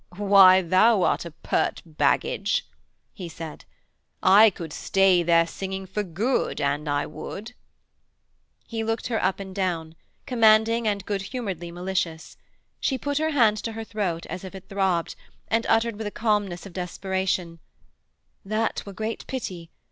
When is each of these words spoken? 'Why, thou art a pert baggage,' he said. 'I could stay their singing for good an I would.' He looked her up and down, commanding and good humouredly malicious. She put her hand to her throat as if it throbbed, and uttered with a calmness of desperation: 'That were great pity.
'Why, 0.17 0.63
thou 0.63 1.03
art 1.03 1.25
a 1.25 1.29
pert 1.31 1.83
baggage,' 1.85 2.65
he 3.13 3.29
said. 3.29 3.65
'I 4.23 4.49
could 4.49 4.73
stay 4.73 5.21
their 5.21 5.45
singing 5.45 5.85
for 5.85 6.01
good 6.01 6.59
an 6.59 6.87
I 6.87 7.05
would.' 7.05 7.53
He 8.65 8.83
looked 8.83 9.09
her 9.09 9.23
up 9.23 9.39
and 9.39 9.53
down, 9.53 9.93
commanding 10.25 10.87
and 10.87 11.05
good 11.05 11.21
humouredly 11.21 11.69
malicious. 11.71 12.35
She 12.79 12.97
put 12.97 13.19
her 13.19 13.29
hand 13.29 13.57
to 13.57 13.73
her 13.73 13.83
throat 13.83 14.25
as 14.25 14.43
if 14.43 14.55
it 14.55 14.69
throbbed, 14.69 15.13
and 15.49 15.67
uttered 15.69 15.97
with 15.97 16.07
a 16.07 16.17
calmness 16.17 16.65
of 16.65 16.73
desperation: 16.73 17.59
'That 18.43 18.81
were 18.87 18.93
great 18.93 19.27
pity. 19.27 19.69